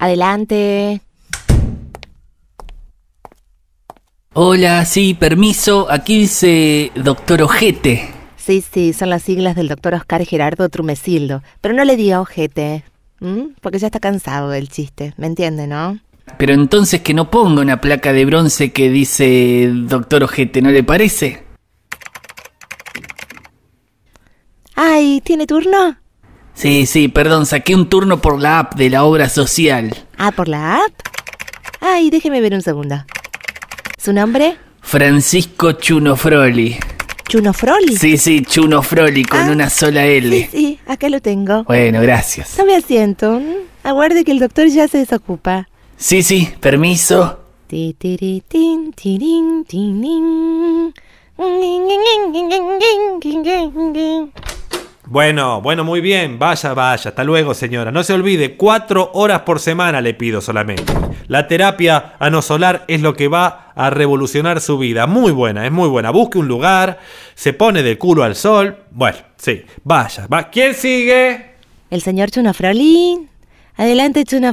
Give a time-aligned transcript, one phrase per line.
[0.00, 1.02] Adelante.
[4.32, 5.88] Hola, sí, permiso.
[5.90, 8.08] Aquí dice doctor Ojete.
[8.38, 11.42] Sí, sí, son las siglas del doctor Oscar Gerardo Trumecildo.
[11.60, 12.82] Pero no le diga ojete,
[13.20, 13.50] ¿m?
[13.60, 15.98] porque ya está cansado del chiste, ¿me entiende, no?
[16.38, 20.82] Pero entonces que no ponga una placa de bronce que dice doctor Ojete, ¿no le
[20.82, 21.44] parece?
[24.74, 25.98] Ay, ¿tiene turno?
[26.54, 29.96] Sí, sí, perdón, saqué un turno por la app de la obra social.
[30.18, 30.92] Ah, ¿por la app?
[31.80, 32.96] Ay, déjeme ver un segundo.
[33.96, 34.56] ¿Su nombre?
[34.82, 36.76] Francisco Chuno Froli.
[37.28, 37.96] ¿Chuno Froli?
[37.96, 40.48] Sí, sí, Chuno Froli con Ah, una sola Sí, L.
[40.50, 41.64] sí, acá lo tengo.
[41.64, 42.56] Bueno, gracias.
[42.56, 43.36] Tome asiento.
[43.36, 43.56] ¿m?
[43.84, 45.68] Aguarde que el doctor ya se desocupa.
[45.96, 47.38] Sí, sí, permiso.
[55.10, 56.38] Bueno, bueno, muy bien.
[56.38, 57.08] Vaya, vaya.
[57.08, 57.90] Hasta luego, señora.
[57.90, 60.92] No se olvide, cuatro horas por semana le pido solamente.
[61.26, 65.08] La terapia anosolar es lo que va a revolucionar su vida.
[65.08, 66.12] Muy buena, es muy buena.
[66.12, 67.00] Busque un lugar,
[67.34, 68.84] se pone de culo al sol.
[68.92, 70.28] Bueno, sí, vaya.
[70.28, 70.48] Va.
[70.48, 71.54] ¿Quién sigue?
[71.90, 73.26] El señor Chuno Froli.
[73.76, 74.52] Adelante, Chuno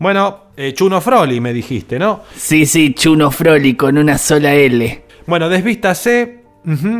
[0.00, 2.22] Bueno, eh, Chuno Froli me dijiste, ¿no?
[2.34, 5.04] Sí, sí, Chuno Froli con una sola L.
[5.26, 6.40] Bueno, desvístase.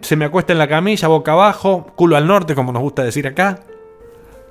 [0.00, 3.26] se me acuesta en la camilla, boca abajo, culo al norte, como nos gusta decir
[3.26, 3.58] acá.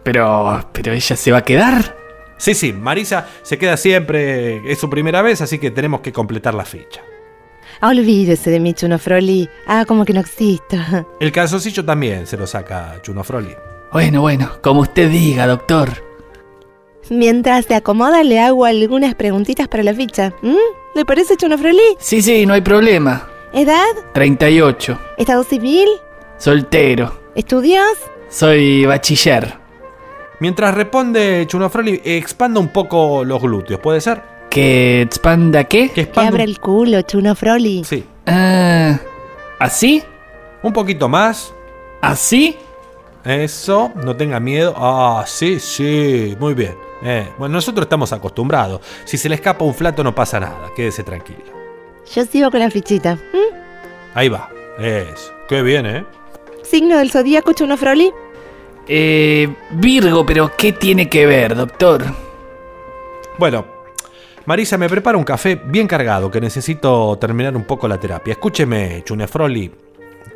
[0.04, 1.96] Pero, pero ella se va a quedar.
[2.36, 6.54] Sí, sí, Marisa se queda siempre, es su primera vez, así que tenemos que completar
[6.54, 7.02] la ficha.
[7.82, 9.48] Olvídese de mí, Chuno Froli.
[9.68, 10.76] Ah, como que no existo.
[11.22, 13.56] El calzoncillo también se lo saca Chuno Froli.
[13.94, 16.13] Bueno, bueno, como usted diga, doctor.
[17.10, 20.34] Mientras se acomoda, le hago algunas preguntitas para la ficha.
[20.42, 20.56] ¿Mm?
[20.96, 21.82] ¿Le parece, Chuno Froli?
[22.00, 23.28] Sí, sí, no hay problema.
[23.54, 23.84] ¿Edad?
[24.14, 24.98] 38.
[25.18, 25.88] ¿Estado civil?
[26.38, 27.14] Soltero.
[27.36, 27.86] ¿Estudios?
[28.30, 29.56] Soy bachiller.
[30.40, 34.22] Mientras responde Chuno Froli, expanda un poco los glúteos, ¿puede ser?
[34.50, 35.88] ¿Que expanda qué?
[35.90, 36.30] Que Que expanda.
[36.30, 37.84] abra el culo, Chuno Froli.
[37.84, 38.98] Sí, Ah,
[39.60, 40.04] ¿Así?
[40.64, 41.54] un poquito más.
[42.02, 42.58] ¿Así?
[43.24, 44.74] Eso, no tenga miedo.
[44.78, 46.76] Ah, sí, sí, muy bien.
[47.04, 48.82] Eh, bueno, nosotros estamos acostumbrados.
[49.06, 51.44] Si se le escapa un flato no pasa nada, quédese tranquilo.
[52.14, 53.16] Yo sigo con la fichita.
[53.16, 53.56] ¿Mm?
[54.14, 54.50] Ahí va,
[54.80, 55.34] eso.
[55.50, 56.06] Qué bien, ¿eh?
[56.64, 58.12] ¿Signo del zodíaco, Chuno Froli?
[58.88, 62.04] Eh, Virgo, pero ¿qué tiene que ver, doctor?
[63.38, 63.66] Bueno,
[64.46, 68.34] Marisa, me prepara un café bien cargado que necesito terminar un poco la terapia.
[68.34, 69.72] Escúcheme, Chunefroli.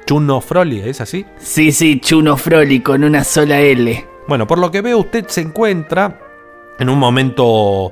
[0.05, 1.25] Chunofroli, ¿es así?
[1.37, 4.05] Sí, sí, Chuno Froli con una sola L.
[4.27, 6.26] Bueno, por lo que veo, usted se encuentra
[6.79, 7.91] en un momento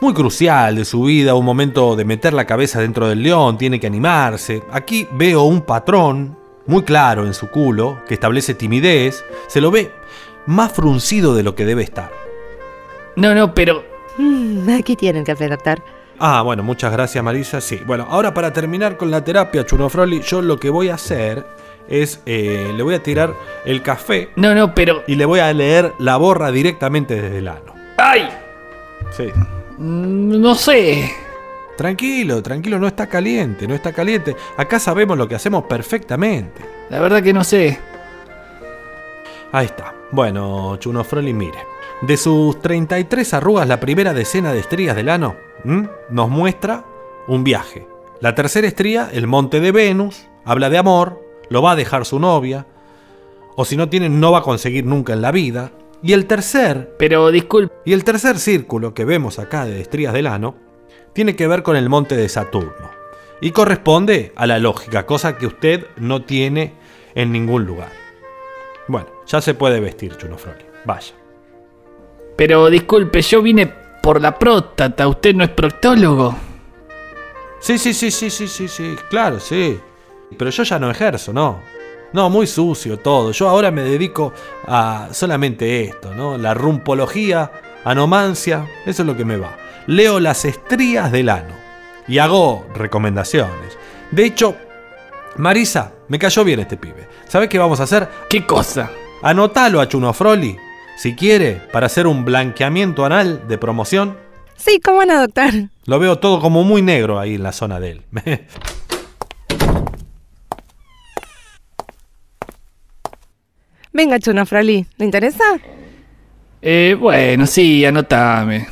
[0.00, 3.78] muy crucial de su vida, un momento de meter la cabeza dentro del león, tiene
[3.78, 4.62] que animarse.
[4.72, 9.90] Aquí veo un patrón muy claro en su culo que establece timidez, se lo ve
[10.46, 12.10] más fruncido de lo que debe estar.
[13.16, 13.84] No, no, pero...
[14.18, 15.82] Mm, aquí tiene el café, doctor.
[16.18, 17.60] Ah, bueno, muchas gracias Marisa.
[17.60, 21.46] Sí, bueno, ahora para terminar con la terapia, Chunofroli, yo lo que voy a hacer
[21.88, 23.34] es, eh, le voy a tirar
[23.64, 25.02] el café No, no, pero...
[25.06, 27.79] y le voy a leer la borra directamente desde el ano.
[28.00, 28.28] ¡Ay!
[29.10, 29.30] Sí.
[29.78, 31.10] Mm, No sé.
[31.76, 34.36] Tranquilo, tranquilo, no está caliente, no está caliente.
[34.58, 36.60] Acá sabemos lo que hacemos perfectamente.
[36.90, 37.78] La verdad que no sé.
[39.52, 39.94] Ahí está.
[40.12, 41.58] Bueno, Chuno Froli, mire.
[42.02, 45.88] De sus 33 arrugas, la primera decena de estrías del ano ¿m?
[46.10, 46.84] nos muestra
[47.28, 47.86] un viaje.
[48.20, 52.18] La tercera estría, el monte de Venus, habla de amor, lo va a dejar su
[52.18, 52.66] novia,
[53.56, 55.72] o si no tiene, no va a conseguir nunca en la vida.
[56.02, 57.74] Y el tercer, Pero disculpe.
[57.84, 60.56] y el tercer círculo que vemos acá de estrías del ano,
[61.12, 62.90] tiene que ver con el monte de Saturno.
[63.40, 66.74] Y corresponde a la lógica, cosa que usted no tiene
[82.12, 82.18] Chuno Froli.
[82.18, 82.18] Vaya.
[82.18, 82.18] Pero disculpe, yo vine por la próstata.
[82.18, 83.32] ¿Usted no muy sucio todo.
[83.32, 84.32] Yo ahora me dedico
[84.66, 86.38] a solamente esto, ¿no?
[86.38, 87.50] La rumpología,
[87.84, 89.56] anomancia, eso es lo que me va.
[89.86, 91.54] Leo las estrías del ano
[92.08, 93.78] y hago recomendaciones.
[94.10, 94.56] De hecho,
[95.36, 97.08] Marisa, me cayó bien este pibe.
[97.28, 98.08] ¿Sabes qué vamos a hacer?
[98.28, 98.90] ¿Qué cosa?
[99.22, 100.56] Anotalo a Chunofroli,
[100.96, 104.16] si quiere, para hacer un blanqueamiento anal de promoción.
[104.56, 105.50] Sí, cómo no, doctor.
[105.86, 108.02] Lo veo todo como muy negro ahí en la zona de él.
[114.00, 114.86] Venga, Chuno Froli.
[114.96, 115.44] ¿Le interesa?
[116.62, 118.66] Eh, bueno, sí, anotame.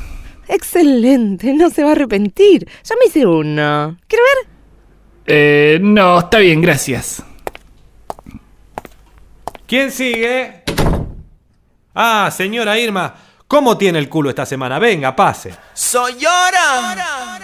[0.47, 2.67] excelente, no se va a arrepentir.
[2.83, 3.95] Yo me hice uno.
[4.07, 4.47] ¿Quiero ver?
[5.27, 7.21] Eh, no, está bien, gracias.
[9.67, 10.63] ¿Quién sigue?
[11.93, 13.13] Ah, señora Irma,
[13.47, 14.79] ¿cómo tiene el culo esta semana?
[14.79, 15.53] Venga, pase.
[15.75, 17.37] Soy llora,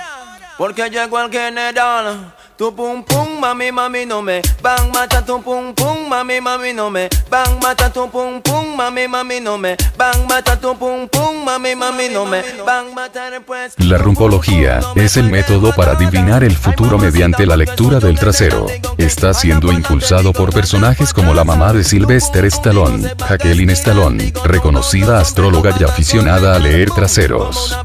[0.58, 2.34] porque llegó el general.
[2.58, 6.90] Tu pum pum, mami, mami, no me bang mata tu pum pum, mami, mami, no
[6.90, 11.44] me bang mata tu pum pum, mami, mami, no me bang mata tu pum pum,
[11.44, 13.74] mami, mami, no me bang matar pues.
[13.78, 18.68] La rumpología es el método para adivinar el futuro mediante la lectura del trasero.
[18.98, 25.74] Está siendo impulsado por personajes como la mamá de Sylvester Stallone, Jacqueline Stallone, reconocida astróloga
[25.80, 27.78] y aficionada a leer traseros.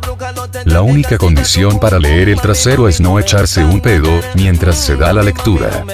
[0.65, 5.13] La única condición para leer el trasero es no echarse un pedo mientras se da
[5.13, 5.85] la lectura.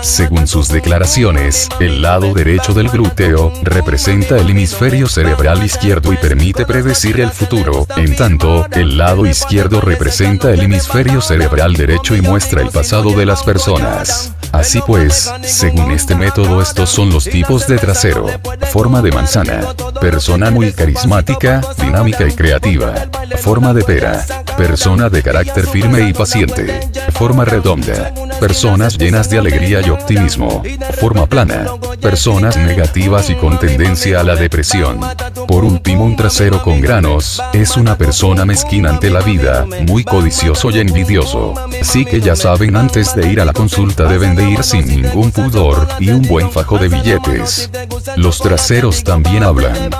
[0.00, 6.66] Según sus declaraciones, el lado derecho del glúteo representa el hemisferio cerebral izquierdo y permite
[6.66, 12.62] predecir el futuro, en tanto, el lado izquierdo representa el hemisferio cerebral derecho y muestra
[12.62, 14.33] el pasado de las personas.
[14.54, 18.26] Así pues, según este método estos son los tipos de trasero.
[18.72, 19.74] Forma de manzana.
[20.00, 22.94] Persona muy carismática, dinámica y creativa.
[23.38, 24.24] Forma de pera.
[24.56, 26.88] Persona de carácter firme y paciente.
[27.10, 28.14] Forma redonda.
[28.38, 30.62] Personas llenas de alegría y optimismo.
[31.00, 31.66] Forma plana.
[32.00, 35.00] Personas negativas y con tendencia a la depresión.
[35.48, 40.70] Por último, un trasero con granos, es una persona mezquina ante la vida, muy codicioso
[40.70, 41.54] y envidioso.
[41.82, 45.30] Sí que ya saben antes de ir a la consulta deben de ir sin ningún
[45.30, 47.70] pudor y un buen fajo de billetes.
[48.16, 49.90] Los traseros también hablan.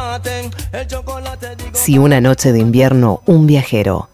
[1.72, 4.08] Si una noche de invierno un viajero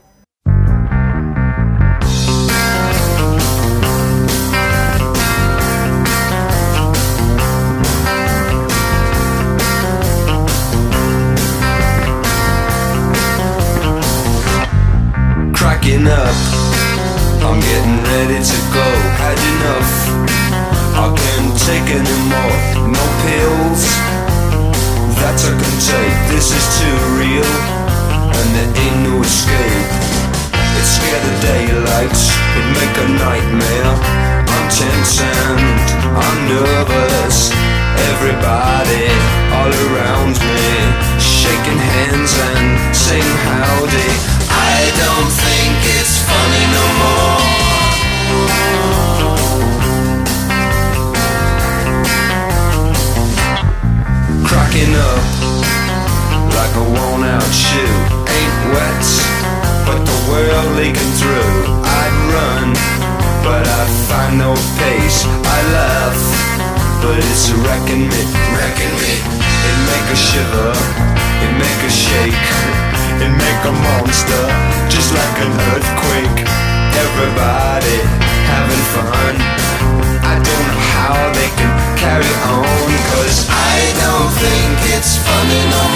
[15.52, 16.59] cracking up.
[17.40, 18.87] I'm getting ready to go.
[19.16, 19.92] Had enough.
[20.92, 22.56] I can't take anymore.
[22.92, 23.82] No pills
[25.16, 26.16] that I can take.
[26.28, 27.48] This is too real,
[28.37, 29.88] and there ain't no escape.
[30.52, 32.19] It scare the daylight.
[32.56, 33.94] It make a nightmare.
[34.44, 35.60] I'm tense and
[36.12, 37.52] I'm nervous.
[38.12, 39.08] Everybody
[39.56, 40.69] all around me
[41.16, 44.39] shaking hands and saying howdy.
[44.82, 47.36] I don't think it's funny no more.
[54.48, 55.20] Cracking up
[56.56, 57.96] like a worn out shoe.
[58.36, 59.04] Ain't wet,
[59.84, 61.56] but the world leaking through.
[62.00, 62.72] I'd run,
[63.44, 65.28] but I find no pace.
[65.28, 66.20] I laugh,
[67.02, 68.22] but it's wrecking me,
[68.56, 69.12] wrecking me.
[69.68, 70.72] It make a shiver,
[71.44, 72.89] it make a shake.
[73.20, 74.43] It make a monster,
[74.88, 76.40] just like an earthquake.
[77.05, 77.96] Everybody
[78.49, 79.34] having fun.
[80.25, 85.89] I don't know how they can carry on, cause I don't think it's funny no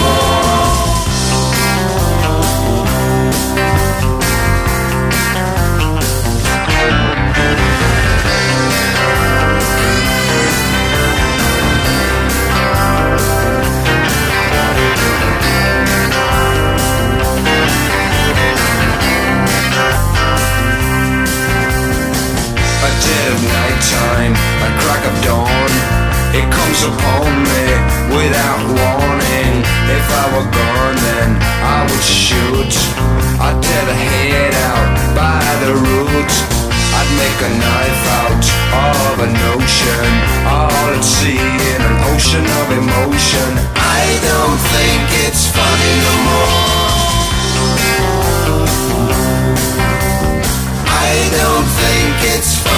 [37.45, 40.11] a knife out of an ocean
[40.49, 43.49] All at sea in an ocean of emotion.
[43.75, 46.85] I don't think it's funny no more.
[51.07, 52.74] I don't think it's funny